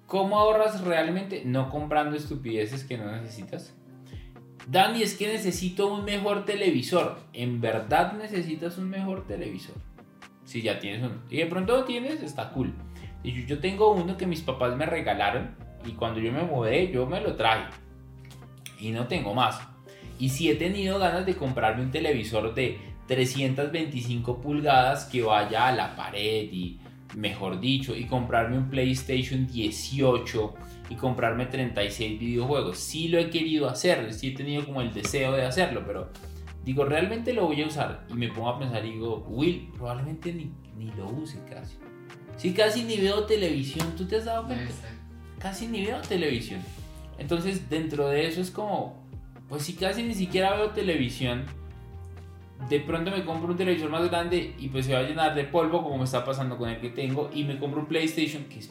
¿Cómo 0.07 0.39
ahorras 0.39 0.81
realmente? 0.85 1.43
No 1.45 1.69
comprando 1.69 2.15
estupideces 2.15 2.85
que 2.85 2.97
no 2.97 3.11
necesitas. 3.11 3.75
Dani, 4.65 5.03
es 5.03 5.15
que 5.15 5.27
necesito 5.27 5.93
un 5.93 6.05
mejor 6.05 6.45
televisor. 6.45 7.19
¿En 7.33 7.59
verdad 7.59 8.13
necesitas 8.13 8.77
un 8.77 8.89
mejor 8.89 9.27
televisor? 9.27 9.75
Si 10.45 10.61
ya 10.61 10.79
tienes 10.79 11.03
uno. 11.03 11.21
Y 11.29 11.37
de 11.37 11.45
pronto 11.47 11.75
lo 11.75 11.83
tienes, 11.83 12.23
está 12.23 12.51
cool. 12.51 12.73
Yo 13.21 13.59
tengo 13.59 13.91
uno 13.91 14.15
que 14.15 14.25
mis 14.25 14.41
papás 14.41 14.77
me 14.77 14.85
regalaron 14.85 15.55
y 15.85 15.91
cuando 15.91 16.21
yo 16.21 16.31
me 16.31 16.43
mudé 16.43 16.89
yo 16.89 17.05
me 17.05 17.19
lo 17.19 17.35
traje. 17.35 17.69
Y 18.79 18.91
no 18.91 19.07
tengo 19.07 19.33
más. 19.33 19.59
Y 20.19 20.29
si 20.29 20.49
he 20.49 20.55
tenido 20.55 20.99
ganas 20.99 21.25
de 21.25 21.35
comprarme 21.35 21.83
un 21.83 21.91
televisor 21.91 22.53
de 22.53 22.79
325 23.07 24.39
pulgadas 24.39 25.03
que 25.05 25.21
vaya 25.21 25.67
a 25.67 25.73
la 25.73 25.97
pared 25.97 26.47
y 26.49 26.79
mejor 27.17 27.59
dicho, 27.59 27.95
y 27.95 28.05
comprarme 28.05 28.59
un 28.59 28.69
PlayStation 28.69 29.47
18 29.47 30.53
y 30.91 30.95
comprarme 30.95 31.47
36 31.47 32.19
videojuegos. 32.19 32.77
Sí 32.77 33.07
lo 33.07 33.17
he 33.17 33.31
querido 33.31 33.67
hacer, 33.67 34.13
sí 34.13 34.27
he 34.27 34.31
tenido 34.31 34.63
como 34.63 34.81
el 34.81 34.93
deseo 34.93 35.33
de 35.33 35.43
hacerlo, 35.43 35.83
pero 35.85 36.11
digo, 36.63 36.85
realmente 36.85 37.33
lo 37.33 37.47
voy 37.47 37.63
a 37.63 37.67
usar. 37.67 38.05
Y 38.09 38.13
me 38.13 38.27
pongo 38.27 38.49
a 38.49 38.59
pensar 38.59 38.85
y 38.85 38.91
digo, 38.91 39.25
Will, 39.29 39.67
probablemente 39.75 40.31
ni, 40.31 40.51
ni 40.77 40.91
lo 40.91 41.09
use 41.09 41.39
casi. 41.49 41.77
Sí, 42.37 42.53
casi 42.53 42.83
ni 42.83 42.97
veo 42.97 43.23
televisión, 43.25 43.95
¿tú 43.97 44.05
te 44.05 44.17
has 44.17 44.25
dado 44.25 44.45
cuenta? 44.45 44.71
Casi 45.39 45.65
ni 45.65 45.83
veo 45.87 45.99
televisión. 46.01 46.61
Entonces, 47.17 47.67
dentro 47.67 48.09
de 48.09 48.27
eso 48.27 48.41
es 48.41 48.51
como, 48.51 49.03
pues 49.49 49.63
si 49.63 49.73
casi 49.73 50.03
ni 50.03 50.13
siquiera 50.13 50.55
veo 50.55 50.69
televisión, 50.69 51.45
de 52.69 52.79
pronto 52.79 53.11
me 53.11 53.23
compro 53.23 53.51
un 53.51 53.57
televisor 53.57 53.89
más 53.89 54.09
grande 54.09 54.55
y 54.57 54.67
pues 54.69 54.85
se 54.85 54.93
va 54.93 54.99
a 54.99 55.03
llenar 55.03 55.35
de 55.35 55.43
polvo 55.43 55.83
como 55.83 55.97
me 55.97 56.03
está 56.03 56.25
pasando 56.25 56.57
con 56.57 56.69
el 56.69 56.79
que 56.79 56.89
tengo 56.89 57.29
y 57.33 57.43
me 57.43 57.57
compro 57.59 57.81
un 57.81 57.87
PlayStation 57.87 58.45
que 58.45 58.61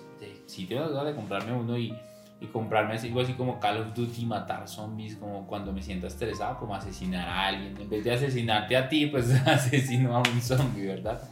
sí 0.47 0.67
tengo 0.67 0.89
ganas 0.89 1.07
de 1.07 1.15
comprarme 1.15 1.53
uno 1.53 1.79
y, 1.79 1.95
y 2.41 2.47
comprarme 2.47 2.97
algo 2.97 3.21
así 3.21 3.33
como 3.35 3.61
Call 3.61 3.79
of 3.79 3.95
Duty, 3.95 4.27
matar 4.27 4.69
zombies, 4.69 5.17
como 5.17 5.47
cuando 5.47 5.73
me 5.73 5.83
siento 5.83 6.07
estresado, 6.07 6.59
como 6.59 6.75
asesinar 6.75 7.29
a 7.29 7.47
alguien. 7.47 7.77
En 7.81 7.89
vez 7.89 8.05
de 8.05 8.13
asesinarte 8.13 8.77
a 8.77 8.89
ti, 8.89 9.07
pues 9.07 9.31
asesino 9.47 10.17
a 10.17 10.21
un 10.21 10.41
zombie, 10.41 10.87
¿verdad? 10.87 11.23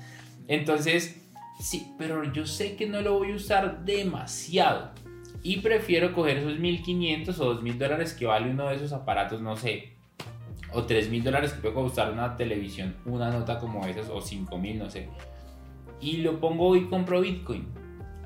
Entonces, 0.49 1.23
sí, 1.61 1.93
pero 1.99 2.25
yo 2.33 2.47
sé 2.47 2.77
que 2.77 2.87
no 2.87 3.01
lo 3.01 3.19
voy 3.19 3.33
a 3.33 3.37
usar 3.37 3.85
demasiado. 3.85 4.91
Y 5.43 5.59
prefiero 5.59 6.15
coger 6.15 6.39
esos 6.39 6.59
1500 6.59 7.39
o 7.39 7.45
2000 7.55 7.79
dólares 7.79 8.15
que 8.15 8.25
vale 8.25 8.51
uno 8.51 8.69
de 8.69 8.77
esos 8.77 8.93
aparatos, 8.93 9.43
no 9.43 9.57
sé, 9.57 9.94
o 10.75 10.85
3 10.85 11.09
mil 11.09 11.23
dólares 11.23 11.53
que 11.53 11.61
puede 11.61 11.75
costar 11.75 12.13
una 12.13 12.37
televisión, 12.37 12.97
una 13.07 13.31
nota 13.31 13.59
como 13.59 13.87
esas, 13.87 14.09
o 14.09 14.21
5 14.21 14.59
mil, 14.59 14.79
no 14.79 14.91
sé. 14.91 15.09
Y 16.01 16.19
lo 16.19 16.41
pongo 16.41 16.77
y 16.77 16.87
compro 16.87 17.21
Bitcoin. 17.21 17.67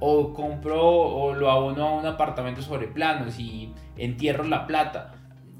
O 0.00 0.32
compro 0.32 0.80
o 0.80 1.34
lo 1.34 1.50
abono 1.50 1.88
a 1.88 1.98
un 1.98 2.06
apartamento 2.06 2.62
sobre 2.62 2.86
planos 2.86 3.38
y 3.38 3.72
entierro 3.96 4.44
la 4.44 4.66
plata. 4.66 5.12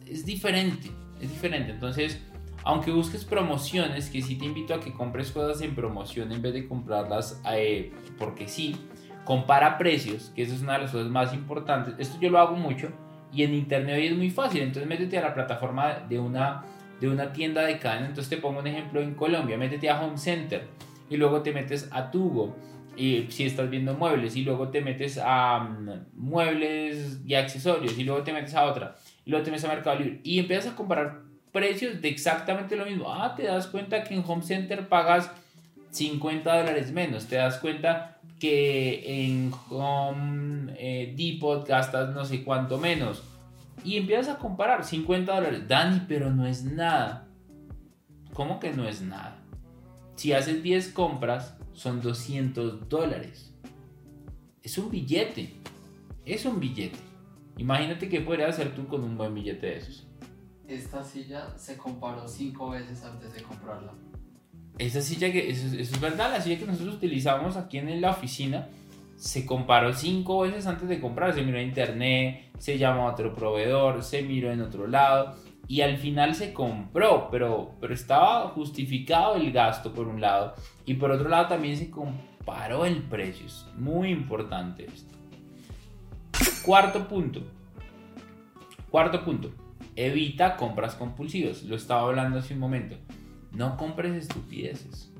Es 0.07 0.25
diferente, 0.25 0.90
es 1.21 1.30
diferente. 1.30 1.73
Entonces, 1.73 2.23
aunque 2.64 2.90
busques 2.90 3.25
promociones, 3.25 4.11
que 4.11 4.23
sí 4.23 4.37
te 4.37 4.47
invito 4.47 4.75
a 4.75 4.80
que 4.80 4.92
compres 4.92 5.33
cosas 5.33 5.61
en 5.62 5.75
promoción 5.75 6.33
en 6.33 6.40
vez 6.40 6.54
de 6.54 6.68
comprarlas 6.68 7.40
eh, 7.52 7.92
porque 8.16 8.49
sí, 8.49 8.76
compara 9.25 9.76
precios, 9.76 10.33
que 10.35 10.42
esa 10.42 10.54
es 10.54 10.62
una 10.62 10.75
de 10.75 10.78
las 10.80 10.92
cosas 10.92 11.09
más 11.09 11.35
importantes. 11.35 11.95
Esto 11.99 12.18
yo 12.21 12.30
lo 12.30 12.38
hago 12.38 12.57
mucho 12.57 12.90
y 13.33 13.42
en 13.42 13.54
internet 13.54 13.97
hoy 13.97 14.07
es 14.07 14.16
muy 14.16 14.30
fácil. 14.30 14.62
Entonces, 14.62 14.88
métete 14.88 15.18
a 15.18 15.23
la 15.23 15.35
plataforma 15.35 16.00
de 16.09 16.18
una 16.18 16.62
de 17.00 17.09
una 17.09 17.33
tienda 17.33 17.62
de 17.62 17.78
cadena. 17.78 18.07
Entonces 18.07 18.31
te 18.31 18.37
pongo 18.37 18.61
un 18.61 18.67
ejemplo 18.67 19.00
en 19.00 19.14
Colombia, 19.14 19.57
métete 19.57 19.90
a 19.90 20.00
Home 20.00 20.19
Center 20.19 20.67
y 21.11 21.17
luego 21.17 21.43
te 21.43 21.52
metes 21.52 21.88
a 21.90 22.11
Tugo 22.11 22.57
y 22.97 23.26
si 23.31 23.45
estás 23.45 23.71
viendo 23.71 23.95
muebles 23.95 24.35
y 24.37 24.43
luego 24.43 24.69
te 24.69 24.81
metes 24.81 25.21
a 25.23 25.61
mm, 25.61 26.07
muebles 26.14 27.21
y 27.25 27.35
accesorios 27.35 27.97
y 27.97 28.05
luego 28.05 28.23
te 28.23 28.33
metes 28.33 28.55
a 28.55 28.64
otra 28.64 28.97
y 29.25 29.31
luego 29.31 29.45
te 29.45 29.50
metes 29.50 29.64
a 29.64 29.69
Mercado 29.69 29.99
Libre 29.99 30.21
y 30.25 30.40
empiezas 30.40 30.73
a 30.73 30.76
comparar 30.76 31.21
precios 31.52 32.00
de 32.02 32.09
exactamente 32.09 32.76
lo 32.76 32.85
mismo. 32.85 33.12
Ah, 33.12 33.35
te 33.37 33.45
das 33.45 33.69
cuenta 33.69 34.02
que 34.02 34.14
en 34.14 34.25
Home 34.26 34.43
Center 34.43 34.88
pagas 34.88 35.31
50 35.90 36.59
dólares 36.59 36.93
menos, 36.93 37.26
te 37.26 37.37
das 37.37 37.59
cuenta 37.59 38.19
que 38.38 39.26
en 39.26 39.52
Home 39.71 40.75
eh, 40.76 41.14
Depot 41.17 41.67
gastas 41.67 42.14
no 42.14 42.25
sé 42.25 42.45
cuánto 42.45 42.78
menos 42.78 43.23
y 43.85 43.97
empiezas 43.97 44.28
a 44.28 44.38
comparar 44.38 44.85
50 44.85 45.35
dólares. 45.35 45.68
Dani, 45.68 46.02
pero 46.08 46.30
no 46.30 46.47
es 46.47 46.64
nada. 46.64 47.28
¿Cómo 48.32 48.61
que 48.61 48.73
no 48.73 48.87
es 48.87 49.02
nada? 49.02 49.38
Si 50.16 50.32
haces 50.32 50.62
10 50.62 50.92
compras, 50.92 51.56
son 51.73 52.00
200 52.00 52.88
dólares. 52.88 53.54
Es 54.62 54.78
un 54.78 54.90
billete. 54.90 55.54
Es 56.25 56.44
un 56.44 56.61
billete. 56.61 56.99
Imagínate 57.56 58.08
qué 58.08 58.20
podrías 58.20 58.50
hacer 58.50 58.75
tú 58.75 58.87
con 58.87 59.02
un 59.02 59.16
buen 59.16 59.35
billete 59.35 59.66
de 59.66 59.76
esos. 59.78 60.06
Esta 60.66 61.02
silla 61.02 61.56
se 61.56 61.76
comparó 61.76 62.28
5 62.28 62.70
veces 62.70 63.02
antes 63.04 63.32
de 63.32 63.42
comprarla. 63.42 63.94
Esa 64.78 65.00
silla 65.00 65.32
que, 65.32 65.50
eso, 65.50 65.66
eso, 65.66 65.94
es 65.94 66.00
verdad, 66.00 66.30
la 66.30 66.40
silla 66.40 66.58
que 66.58 66.66
nosotros 66.66 66.97
utilizamos 66.97 67.56
aquí 67.56 67.78
en 67.78 68.00
la 68.00 68.11
oficina 68.11 68.68
se 69.18 69.44
comparó 69.44 69.92
cinco 69.92 70.40
veces 70.40 70.66
antes 70.68 70.88
de 70.88 71.00
comprar, 71.00 71.34
se 71.34 71.42
miró 71.42 71.58
en 71.58 71.68
internet, 71.68 72.50
se 72.58 72.78
llamó 72.78 73.08
a 73.08 73.12
otro 73.12 73.34
proveedor, 73.34 74.04
se 74.04 74.22
miró 74.22 74.52
en 74.52 74.60
otro 74.60 74.87
lado 74.87 75.34
y 75.66 75.80
al 75.80 75.98
final 75.98 76.37
se 76.37 76.52
compró, 76.52 77.28
pero, 77.28 77.75
pero 77.80 77.92
estaba 77.92 78.48
justificado 78.50 79.34
el 79.34 79.50
gasto 79.50 79.92
por 79.92 80.06
un 80.06 80.20
lado. 80.20 80.54
Y 80.87 80.94
por 80.94 81.10
otro 81.10 81.28
lado 81.28 81.48
también 81.48 81.76
se 81.76 81.90
comparó 81.90 82.87
el 82.87 83.02
precio, 83.02 83.46
es 83.46 83.66
muy 83.76 84.10
importante 84.10 84.87
esto. 84.87 85.14
Cuarto 86.64 87.08
punto, 87.08 87.42
cuarto 88.90 89.25
punto, 89.25 89.50
evita 89.96 90.56
compras 90.56 90.94
compulsivas, 90.94 91.64
lo 91.64 91.75
estaba 91.75 92.02
hablando 92.02 92.38
hace 92.38 92.54
un 92.54 92.60
momento, 92.60 92.96
no 93.50 93.76
compres 93.76 94.12
estupideces. 94.12 95.12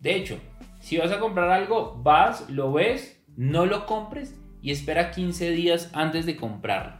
De 0.00 0.14
hecho, 0.16 0.38
si 0.86 0.98
vas 0.98 1.10
a 1.10 1.18
comprar 1.18 1.50
algo, 1.50 2.00
vas, 2.00 2.48
lo 2.48 2.72
ves, 2.72 3.20
no 3.36 3.66
lo 3.66 3.86
compres 3.86 4.36
y 4.62 4.70
espera 4.70 5.10
15 5.10 5.50
días 5.50 5.90
antes 5.92 6.26
de 6.26 6.36
comprarlo. 6.36 6.98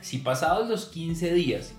Si 0.00 0.18
pasados 0.18 0.68
los 0.68 0.86
15 0.86 1.34
días 1.34 1.72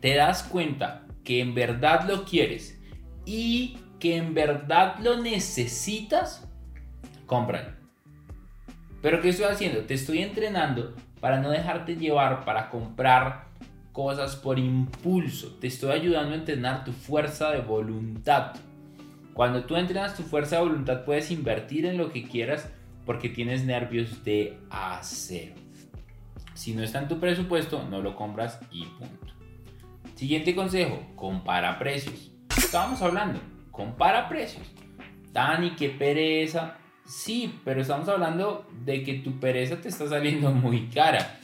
te 0.00 0.14
das 0.14 0.44
cuenta 0.44 1.04
que 1.24 1.42
en 1.42 1.54
verdad 1.54 2.08
lo 2.08 2.24
quieres 2.24 2.80
y 3.26 3.76
que 4.00 4.16
en 4.16 4.32
verdad 4.32 4.96
lo 4.98 5.20
necesitas, 5.20 6.50
cómpralo. 7.26 7.76
Pero 9.02 9.20
¿qué 9.20 9.28
estoy 9.28 9.44
haciendo? 9.44 9.82
Te 9.82 9.92
estoy 9.92 10.20
entrenando 10.20 10.96
para 11.20 11.38
no 11.38 11.50
dejarte 11.50 11.96
llevar, 11.96 12.46
para 12.46 12.70
comprar 12.70 13.51
cosas 13.92 14.36
por 14.36 14.58
impulso. 14.58 15.54
Te 15.60 15.66
estoy 15.66 15.92
ayudando 15.92 16.32
a 16.32 16.38
entrenar 16.38 16.84
tu 16.84 16.92
fuerza 16.92 17.50
de 17.50 17.60
voluntad. 17.60 18.54
Cuando 19.34 19.64
tú 19.64 19.76
entrenas 19.76 20.16
tu 20.16 20.22
fuerza 20.22 20.56
de 20.56 20.62
voluntad 20.62 21.04
puedes 21.04 21.30
invertir 21.30 21.86
en 21.86 21.98
lo 21.98 22.12
que 22.12 22.24
quieras 22.24 22.70
porque 23.06 23.28
tienes 23.28 23.64
nervios 23.64 24.24
de 24.24 24.58
acero. 24.70 25.54
Si 26.54 26.74
no 26.74 26.82
está 26.82 27.00
en 27.00 27.08
tu 27.08 27.18
presupuesto, 27.18 27.82
no 27.88 28.00
lo 28.00 28.14
compras 28.14 28.60
y 28.70 28.84
punto. 28.84 29.32
Siguiente 30.14 30.54
consejo, 30.54 31.02
compara 31.16 31.78
precios. 31.78 32.30
Estábamos 32.56 33.00
hablando, 33.02 33.40
compara 33.70 34.28
precios. 34.28 34.66
Dani, 35.32 35.70
qué 35.70 35.88
pereza. 35.88 36.76
Sí, 37.04 37.58
pero 37.64 37.80
estamos 37.80 38.08
hablando 38.08 38.66
de 38.84 39.02
que 39.02 39.14
tu 39.14 39.40
pereza 39.40 39.80
te 39.80 39.88
está 39.88 40.08
saliendo 40.08 40.50
muy 40.50 40.88
cara. 40.88 41.40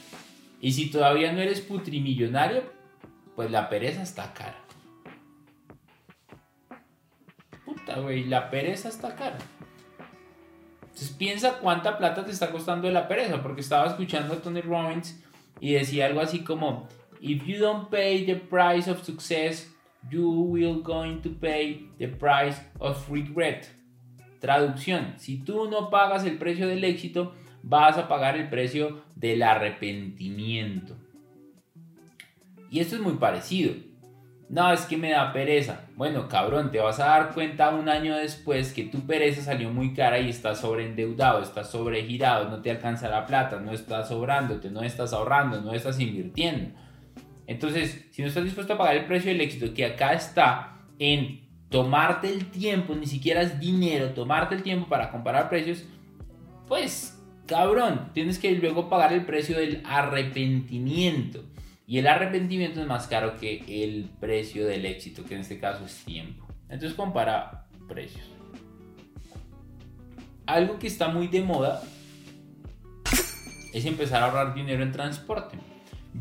Y 0.61 0.73
si 0.73 0.89
todavía 0.89 1.31
no 1.31 1.39
eres 1.39 1.61
putrimillonario, 1.61 2.63
pues 3.35 3.51
la 3.51 3.69
pereza 3.69 4.03
está 4.03 4.33
cara. 4.33 4.57
Puta, 7.65 7.99
güey, 7.99 8.25
la 8.25 8.49
pereza 8.49 8.89
está 8.89 9.15
cara. 9.15 9.37
Entonces 10.81 11.11
piensa 11.11 11.59
cuánta 11.59 11.97
plata 11.97 12.25
te 12.25 12.31
está 12.31 12.51
costando 12.51 12.89
la 12.91 13.07
pereza, 13.07 13.41
porque 13.41 13.61
estaba 13.61 13.87
escuchando 13.87 14.33
a 14.33 14.41
Tony 14.41 14.61
Robbins 14.61 15.23
y 15.61 15.73
decía 15.73 16.07
algo 16.07 16.19
así 16.19 16.43
como, 16.43 16.89
If 17.21 17.45
you 17.45 17.59
don't 17.59 17.89
pay 17.89 18.25
the 18.25 18.35
price 18.35 18.89
of 18.89 19.03
success, 19.03 19.73
you 20.09 20.29
will 20.29 20.81
going 20.81 21.21
to 21.21 21.29
pay 21.29 21.89
the 21.97 22.07
price 22.07 22.61
of 22.79 23.09
regret. 23.09 23.67
Traducción, 24.39 25.15
si 25.17 25.37
tú 25.37 25.69
no 25.69 25.89
pagas 25.89 26.23
el 26.25 26.37
precio 26.37 26.67
del 26.67 26.83
éxito, 26.83 27.33
vas 27.63 27.97
a 27.97 28.07
pagar 28.07 28.37
el 28.37 28.49
precio 28.49 29.03
del 29.15 29.43
arrepentimiento. 29.43 30.95
Y 32.69 32.79
esto 32.79 32.95
es 32.95 33.01
muy 33.01 33.13
parecido. 33.13 33.73
No, 34.49 34.71
es 34.71 34.81
que 34.81 34.97
me 34.97 35.11
da 35.11 35.31
pereza. 35.31 35.81
Bueno, 35.95 36.27
cabrón, 36.27 36.71
te 36.71 36.79
vas 36.79 36.99
a 36.99 37.05
dar 37.05 37.33
cuenta 37.35 37.69
un 37.69 37.87
año 37.87 38.17
después 38.17 38.73
que 38.73 38.83
tu 38.83 39.05
pereza 39.05 39.43
salió 39.43 39.69
muy 39.69 39.93
cara 39.93 40.19
y 40.19 40.29
estás 40.29 40.61
sobreendeudado, 40.61 41.43
estás 41.43 41.69
sobregirado, 41.69 42.49
no 42.49 42.59
te 42.61 42.71
alcanza 42.71 43.09
la 43.09 43.27
plata, 43.27 43.59
no 43.59 43.71
estás 43.71 44.09
sobrándote, 44.09 44.71
no 44.71 44.81
estás 44.81 45.13
ahorrando, 45.13 45.61
no 45.61 45.71
estás 45.73 45.99
invirtiendo. 45.99 46.71
Entonces, 47.45 48.07
si 48.09 48.23
no 48.23 48.27
estás 48.27 48.43
dispuesto 48.43 48.73
a 48.73 48.77
pagar 48.77 48.95
el 48.95 49.05
precio 49.05 49.31
del 49.31 49.41
éxito, 49.41 49.71
que 49.73 49.85
acá 49.85 50.13
está 50.13 50.79
en 50.97 51.47
tomarte 51.69 52.33
el 52.33 52.49
tiempo, 52.49 52.95
ni 52.95 53.05
siquiera 53.05 53.41
es 53.41 53.59
dinero, 53.59 54.09
tomarte 54.13 54.55
el 54.55 54.63
tiempo 54.63 54.89
para 54.89 55.11
comparar 55.11 55.47
precios, 55.49 55.85
pues, 56.67 57.18
cabrón, 57.49 58.11
tienes 58.13 58.37
que 58.37 58.51
luego 58.51 58.87
pagar 58.89 59.11
el 59.11 59.25
precio 59.25 59.57
del 59.57 59.81
arrepentimiento. 59.83 61.43
Y 61.87 61.97
el 61.97 62.05
arrepentimiento 62.05 62.79
es 62.79 62.87
más 62.87 63.07
caro 63.07 63.35
que 63.37 63.83
el 63.83 64.07
precio 64.19 64.67
del 64.67 64.85
éxito, 64.85 65.25
que 65.25 65.33
en 65.33 65.41
este 65.41 65.59
caso 65.59 65.83
es 65.85 66.05
tiempo. 66.05 66.45
Entonces 66.69 66.93
compara 66.93 67.67
precios. 67.87 68.23
Algo 70.45 70.77
que 70.77 70.85
está 70.85 71.07
muy 71.09 71.27
de 71.27 71.41
moda 71.41 71.81
es 73.73 73.85
empezar 73.85 74.21
a 74.21 74.27
ahorrar 74.27 74.53
dinero 74.53 74.83
en 74.83 74.91
transporte. 74.91 75.57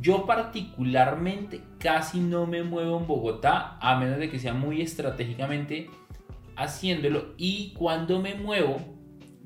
Yo 0.01 0.25
particularmente 0.25 1.61
casi 1.79 2.21
no 2.21 2.47
me 2.47 2.63
muevo 2.63 2.99
en 2.99 3.07
Bogotá 3.07 3.77
a 3.81 3.99
menos 3.99 4.19
de 4.19 4.31
que 4.31 4.39
sea 4.39 4.55
muy 4.55 4.81
estratégicamente 4.81 5.91
haciéndolo 6.57 7.35
y 7.37 7.73
cuando 7.75 8.21
me 8.21 8.35
muevo 8.35 8.98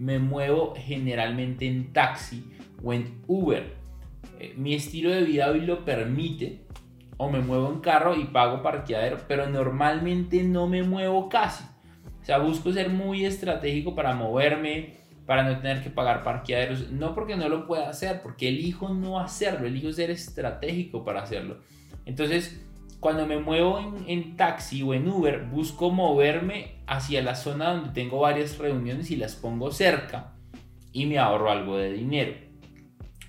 me 0.02 0.18
muevo 0.18 0.74
generalmente 0.76 1.66
en 1.66 1.92
taxi 1.92 2.44
o 2.82 2.92
en 2.92 3.22
Uber 3.26 3.82
eh, 4.42 4.54
mi 4.56 4.74
estilo 4.74 5.10
de 5.10 5.22
vida 5.22 5.50
hoy 5.50 5.60
lo 5.60 5.84
permite, 5.84 6.64
o 7.16 7.30
me 7.30 7.38
muevo 7.38 7.70
en 7.70 7.78
carro 7.78 8.16
y 8.16 8.24
pago 8.24 8.60
parqueadero, 8.60 9.18
pero 9.28 9.48
normalmente 9.48 10.42
no 10.42 10.66
me 10.66 10.82
muevo 10.82 11.28
casi. 11.28 11.62
O 12.20 12.24
sea, 12.24 12.38
busco 12.38 12.72
ser 12.72 12.90
muy 12.90 13.24
estratégico 13.24 13.94
para 13.94 14.14
moverme, 14.14 14.94
para 15.26 15.44
no 15.44 15.56
tener 15.58 15.80
que 15.82 15.90
pagar 15.90 16.24
parqueaderos. 16.24 16.90
No 16.90 17.14
porque 17.14 17.36
no 17.36 17.48
lo 17.48 17.68
pueda 17.68 17.88
hacer, 17.88 18.20
porque 18.20 18.48
elijo 18.48 18.88
no 18.88 19.20
hacerlo, 19.20 19.68
elijo 19.68 19.92
ser 19.92 20.10
estratégico 20.10 21.04
para 21.04 21.22
hacerlo. 21.22 21.60
Entonces, 22.04 22.60
cuando 23.02 23.26
me 23.26 23.36
muevo 23.36 23.80
en, 24.06 24.36
taxi 24.36 24.80
o 24.84 24.94
en 24.94 25.08
Uber, 25.08 25.46
busco 25.46 25.90
moverme 25.90 26.76
hacia 26.86 27.20
la 27.20 27.34
zona 27.34 27.72
donde 27.72 27.90
tengo 27.90 28.20
varias 28.20 28.58
reuniones 28.58 29.10
y 29.10 29.16
las 29.16 29.34
pongo 29.34 29.72
cerca 29.72 30.34
y 30.92 31.06
me 31.06 31.18
ahorro 31.18 31.50
algo 31.50 31.78
de 31.78 31.92
dinero. 31.92 32.34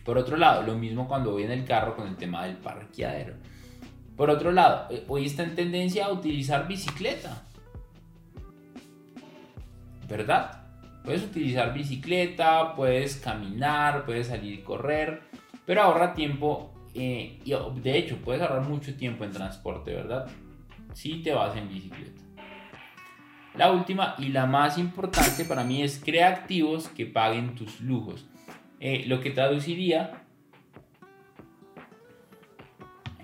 Por 0.05 0.19
otro 0.19 0.37
lado, 0.37 0.61
lo 0.61 0.75
mismo 0.75 1.07
cuando 1.07 1.31
voy 1.31 1.41
en 1.41 1.51
el 1.51 1.65
carro 1.65 1.95
con 1.95 2.07
el 2.07 2.17
tema 2.17 2.45
del 2.45 2.57
parqueadero. 2.57 3.33
Por 4.15 4.29
otro 4.29 4.51
lado, 4.51 4.89
eh, 4.91 5.05
hoy 5.07 5.25
está 5.25 5.41
en 5.41 5.55
tendencia 5.55 6.05
a 6.05 6.11
utilizar 6.11 6.67
bicicleta. 6.67 7.41
¿Verdad? 10.07 10.67
Puedes 11.03 11.23
utilizar 11.23 11.73
bicicleta, 11.73 12.75
puedes 12.75 13.15
caminar, 13.15 14.05
puedes 14.05 14.27
salir 14.27 14.53
y 14.53 14.61
correr, 14.61 15.23
pero 15.65 15.81
ahorra 15.81 16.13
tiempo. 16.13 16.72
Eh, 16.95 17.39
y 17.43 17.53
de 17.81 17.97
hecho, 17.97 18.17
puedes 18.17 18.41
ahorrar 18.41 18.67
mucho 18.67 18.95
tiempo 18.95 19.23
en 19.23 19.31
transporte, 19.31 19.93
¿verdad? 19.93 20.27
Si 20.93 21.21
te 21.23 21.33
vas 21.33 21.55
en 21.55 21.69
bicicleta. 21.69 22.21
La 23.55 23.71
última 23.71 24.15
y 24.17 24.29
la 24.29 24.47
más 24.47 24.77
importante 24.77 25.45
para 25.45 25.63
mí 25.63 25.83
es 25.83 26.01
crea 26.03 26.29
activos 26.29 26.87
que 26.89 27.05
paguen 27.05 27.55
tus 27.55 27.81
lujos. 27.81 28.25
Eh, 28.79 29.05
lo 29.07 29.21
que 29.21 29.29
traduciría, 29.29 30.23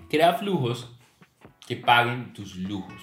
crea 0.08 0.34
flujos 0.34 0.96
que 1.66 1.76
paguen 1.76 2.32
tus 2.32 2.56
lujos. 2.56 3.02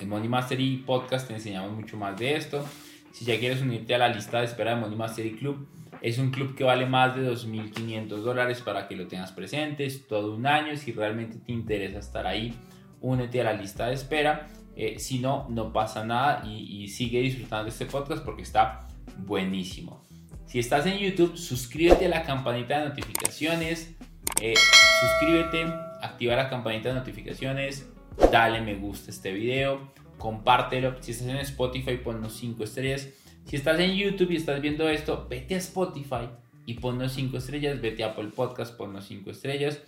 En 0.00 0.08
Money 0.08 0.28
Mastery 0.28 0.82
Podcast 0.86 1.28
te 1.28 1.34
enseñamos 1.34 1.72
mucho 1.72 1.96
más 1.96 2.16
de 2.18 2.36
esto. 2.36 2.64
Si 3.12 3.24
ya 3.24 3.38
quieres 3.38 3.62
unirte 3.62 3.94
a 3.94 3.98
la 3.98 4.08
lista 4.08 4.40
de 4.40 4.46
espera 4.46 4.74
de 4.74 4.80
Money 4.80 4.96
Mastery 4.96 5.36
Club, 5.36 5.68
es 6.00 6.18
un 6.18 6.30
club 6.30 6.54
que 6.54 6.64
vale 6.64 6.86
más 6.86 7.16
de 7.16 7.28
2.500 7.30 8.08
dólares 8.18 8.60
para 8.60 8.86
que 8.88 8.96
lo 8.96 9.06
tengas 9.06 9.32
presente. 9.32 9.84
Es 9.84 10.06
todo 10.06 10.34
un 10.34 10.46
año. 10.46 10.76
Si 10.76 10.92
realmente 10.92 11.38
te 11.38 11.52
interesa 11.52 11.98
estar 11.98 12.26
ahí, 12.26 12.54
únete 13.00 13.40
a 13.40 13.44
la 13.44 13.52
lista 13.52 13.86
de 13.86 13.94
espera. 13.94 14.48
Eh, 14.76 14.98
si 14.98 15.18
no, 15.18 15.46
no 15.50 15.72
pasa 15.72 16.04
nada 16.04 16.44
y, 16.46 16.86
sigue 16.86 17.20
disfrutando 17.20 17.68
este 17.68 17.86
podcast 17.86 18.24
porque 18.24 18.42
está 18.42 18.86
buenísimo. 19.18 20.06
Si 20.46 20.60
estás 20.60 20.86
en 20.86 20.98
YouTube, 20.98 21.36
suscríbete 21.36 22.06
a 22.06 22.08
la 22.08 22.22
campanita 22.22 22.78
de 22.78 22.88
notificaciones. 22.88 23.96
Eh, 24.40 24.54
suscríbete, 25.00 25.64
activa 26.00 26.36
la 26.36 26.48
campanita 26.48 26.90
de 26.90 26.94
notificaciones, 26.94 27.88
dale 28.30 28.60
me 28.60 28.76
gusta 28.76 29.10
a 29.10 29.14
este 29.14 29.32
video, 29.32 29.92
compártelo. 30.16 30.94
Si 31.00 31.10
estás 31.10 31.26
en 31.26 31.36
Spotify, 31.38 31.96
ponnos 31.96 32.36
5 32.36 32.62
estrellas. 32.62 33.08
Si 33.48 33.56
estás 33.56 33.80
en 33.80 33.94
YouTube 33.94 34.32
y 34.32 34.36
estás 34.36 34.60
viendo 34.60 34.90
esto, 34.90 35.26
vete 35.30 35.54
a 35.54 35.58
Spotify 35.58 36.28
y 36.66 36.74
ponnos 36.74 37.12
5 37.12 37.38
estrellas. 37.38 37.80
Vete 37.80 38.04
a 38.04 38.08
Apple 38.08 38.28
Podcast, 38.36 38.76
ponnos 38.76 39.06
5 39.06 39.30
estrellas. 39.30 39.80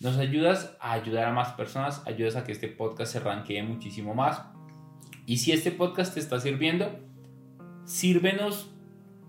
Nos 0.00 0.16
ayudas 0.16 0.78
a 0.80 0.92
ayudar 0.92 1.26
a 1.26 1.32
más 1.32 1.52
personas, 1.52 2.02
ayudas 2.06 2.36
a 2.36 2.44
que 2.44 2.52
este 2.52 2.68
podcast 2.68 3.12
se 3.12 3.20
ranquee 3.20 3.62
muchísimo 3.62 4.14
más. 4.14 4.40
Y 5.26 5.36
si 5.36 5.52
este 5.52 5.72
podcast 5.72 6.14
te 6.14 6.20
está 6.20 6.40
sirviendo, 6.40 6.88
sírvenos 7.84 8.70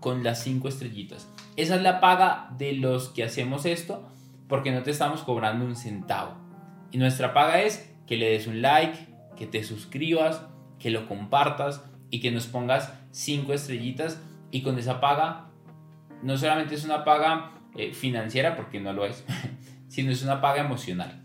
con 0.00 0.24
las 0.24 0.42
5 0.42 0.66
estrellitas. 0.66 1.30
Esa 1.56 1.76
es 1.76 1.82
la 1.82 2.00
paga 2.00 2.48
de 2.56 2.72
los 2.72 3.10
que 3.10 3.22
hacemos 3.22 3.66
esto 3.66 4.08
porque 4.48 4.72
no 4.72 4.82
te 4.82 4.92
estamos 4.92 5.24
cobrando 5.24 5.66
un 5.66 5.76
centavo. 5.76 6.38
Y 6.90 6.96
nuestra 6.96 7.34
paga 7.34 7.60
es 7.60 7.92
que 8.06 8.16
le 8.16 8.30
des 8.30 8.46
un 8.46 8.62
like, 8.62 8.98
que 9.36 9.46
te 9.46 9.62
suscribas, 9.62 10.40
que 10.78 10.88
lo 10.88 11.06
compartas 11.06 11.82
y 12.14 12.20
que 12.20 12.30
nos 12.30 12.46
pongas 12.46 12.94
5 13.10 13.52
estrellitas. 13.52 14.22
Y 14.52 14.62
con 14.62 14.78
esa 14.78 15.00
paga, 15.00 15.46
no 16.22 16.36
solamente 16.36 16.76
es 16.76 16.84
una 16.84 17.02
paga 17.02 17.50
eh, 17.74 17.92
financiera, 17.92 18.54
porque 18.54 18.78
no 18.78 18.92
lo 18.92 19.04
es, 19.04 19.24
sino 19.88 20.12
es 20.12 20.22
una 20.22 20.40
paga 20.40 20.60
emocional. 20.60 21.24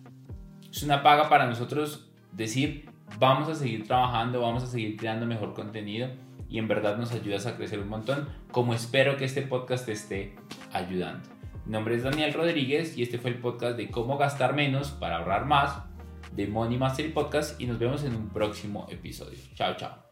Es 0.72 0.82
una 0.82 1.04
paga 1.04 1.30
para 1.30 1.46
nosotros 1.46 2.10
decir, 2.32 2.90
vamos 3.20 3.50
a 3.50 3.54
seguir 3.54 3.86
trabajando, 3.86 4.42
vamos 4.42 4.64
a 4.64 4.66
seguir 4.66 4.98
creando 4.98 5.28
mejor 5.28 5.54
contenido 5.54 6.10
y 6.50 6.58
en 6.58 6.68
verdad 6.68 6.98
nos 6.98 7.12
ayudas 7.12 7.46
a 7.46 7.56
crecer 7.56 7.78
un 7.78 7.90
montón, 7.90 8.28
como 8.52 8.74
espero 8.74 9.16
que 9.16 9.26
este 9.26 9.44
podcast 9.44 9.86
te 9.86 9.92
esté 9.92 10.36
ayudando. 10.74 11.30
Mi 11.68 11.74
nombre 11.74 11.94
es 11.98 12.02
Daniel 12.02 12.34
Rodríguez 12.34 12.98
y 12.98 13.04
este 13.04 13.20
fue 13.20 13.30
el 13.30 13.38
podcast 13.38 13.78
de 13.78 13.92
cómo 13.92 14.18
gastar 14.18 14.56
menos 14.56 14.90
para 14.90 15.18
ahorrar 15.18 15.46
más 15.46 15.84
de 16.32 16.48
Money 16.48 16.80
Mastery 16.80 17.10
Podcast 17.10 17.62
y 17.62 17.68
nos 17.68 17.78
vemos 17.78 18.04
en 18.04 18.16
un 18.16 18.30
próximo 18.30 18.88
episodio. 18.90 19.38
Chao, 19.54 19.76
chao. 19.76 20.09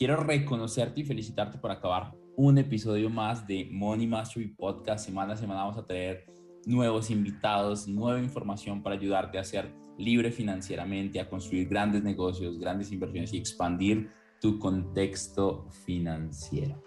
Quiero 0.00 0.16
reconocerte 0.16 1.02
y 1.02 1.04
felicitarte 1.04 1.58
por 1.58 1.70
acabar 1.70 2.14
un 2.34 2.56
episodio 2.56 3.10
más 3.10 3.46
de 3.46 3.68
Money 3.70 4.06
Mastery 4.06 4.46
Podcast. 4.46 5.04
Semana 5.04 5.34
a 5.34 5.36
semana 5.36 5.60
vamos 5.60 5.76
a 5.76 5.86
traer 5.86 6.24
nuevos 6.64 7.10
invitados, 7.10 7.86
nueva 7.86 8.18
información 8.18 8.82
para 8.82 8.96
ayudarte 8.96 9.36
a 9.36 9.42
hacer 9.42 9.74
libre 9.98 10.32
financieramente, 10.32 11.20
a 11.20 11.28
construir 11.28 11.68
grandes 11.68 12.02
negocios, 12.02 12.58
grandes 12.58 12.90
inversiones 12.90 13.34
y 13.34 13.36
expandir 13.36 14.08
tu 14.40 14.58
contexto 14.58 15.68
financiero. 15.84 16.82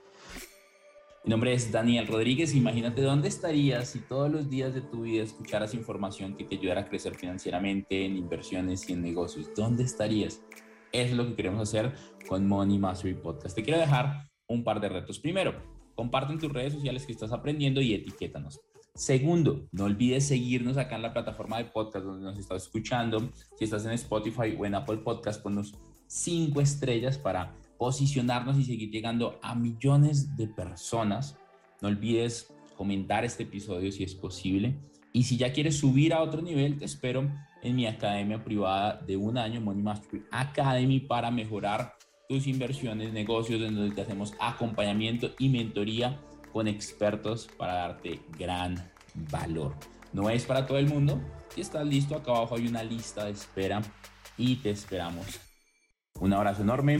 Mi 1.23 1.29
nombre 1.29 1.53
es 1.53 1.71
Daniel 1.71 2.07
Rodríguez. 2.07 2.55
Imagínate 2.55 3.03
dónde 3.03 3.27
estarías 3.27 3.89
si 3.89 3.99
todos 3.99 4.31
los 4.31 4.49
días 4.49 4.73
de 4.73 4.81
tu 4.81 5.03
vida 5.03 5.21
escucharas 5.21 5.75
información 5.75 6.35
que 6.35 6.45
te 6.45 6.55
ayudara 6.55 6.81
a 6.81 6.89
crecer 6.89 7.13
financieramente 7.13 8.05
en 8.05 8.17
inversiones 8.17 8.89
y 8.89 8.93
en 8.93 9.03
negocios. 9.03 9.51
¿Dónde 9.55 9.83
estarías? 9.83 10.41
Es 10.93 11.11
lo 11.11 11.25
que 11.25 11.33
queremos 11.33 11.59
hacer 11.63 11.91
con 12.27 12.47
Money 12.47 12.77
Mastery 12.77 13.15
Podcast. 13.15 13.55
Te 13.55 13.63
quiero 13.63 13.79
dejar 13.79 14.29
un 14.47 14.63
par 14.63 14.79
de 14.79 14.89
retos. 14.89 15.17
Primero, 15.17 15.55
comparte 15.95 16.31
en 16.31 16.39
tus 16.39 16.53
redes 16.53 16.73
sociales 16.73 17.07
que 17.07 17.11
estás 17.11 17.31
aprendiendo 17.31 17.81
y 17.81 17.95
etiquétanos. 17.95 18.61
Segundo, 18.93 19.67
no 19.71 19.85
olvides 19.85 20.27
seguirnos 20.27 20.77
acá 20.77 20.97
en 20.97 21.01
la 21.01 21.11
plataforma 21.11 21.57
de 21.57 21.65
podcast 21.65 22.05
donde 22.05 22.23
nos 22.23 22.37
estás 22.37 22.61
escuchando. 22.61 23.27
Si 23.57 23.63
estás 23.63 23.85
en 23.85 23.93
Spotify 23.93 24.55
o 24.55 24.67
en 24.67 24.75
Apple 24.75 24.97
Podcast, 24.97 25.41
ponnos 25.41 25.73
cinco 26.05 26.61
estrellas 26.61 27.17
para 27.17 27.55
posicionarnos 27.79 28.59
y 28.59 28.63
seguir 28.63 28.91
llegando 28.91 29.39
a 29.41 29.55
millones 29.55 30.37
de 30.37 30.47
personas. 30.47 31.35
No 31.81 31.87
olvides 31.87 32.53
comentar 32.77 33.25
este 33.25 33.43
episodio 33.43 33.91
si 33.91 34.03
es 34.03 34.13
posible. 34.13 34.77
Y 35.13 35.23
si 35.23 35.37
ya 35.37 35.53
quieres 35.53 35.77
subir 35.77 36.11
a 36.13 36.21
otro 36.21 36.41
nivel, 36.41 36.79
te 36.79 36.85
espero 36.85 37.29
en 37.61 37.75
mi 37.75 37.85
academia 37.85 38.43
privada 38.43 38.99
de 39.05 39.15
un 39.15 39.37
año, 39.37 39.61
Money 39.61 39.83
Mastery 39.83 40.23
Academy, 40.31 40.99
para 40.99 41.29
mejorar 41.29 41.95
tus 42.27 42.47
inversiones, 42.47 43.13
negocios, 43.13 43.61
en 43.61 43.75
donde 43.75 43.93
te 43.93 44.01
hacemos 44.01 44.33
acompañamiento 44.39 45.29
y 45.37 45.49
mentoría 45.49 46.19
con 46.51 46.67
expertos 46.67 47.47
para 47.57 47.73
darte 47.73 48.21
gran 48.39 48.75
valor. 49.31 49.75
No 50.13 50.31
es 50.31 50.45
para 50.45 50.65
todo 50.65 50.79
el 50.79 50.87
mundo. 50.87 51.21
Si 51.53 51.61
estás 51.61 51.85
listo, 51.85 52.15
acá 52.15 52.31
abajo 52.31 52.55
hay 52.55 52.67
una 52.67 52.83
lista 52.83 53.25
de 53.25 53.31
espera 53.31 53.83
y 54.35 54.55
te 54.57 54.71
esperamos. 54.71 55.39
Un 56.19 56.33
abrazo 56.33 56.63
enorme. 56.63 56.99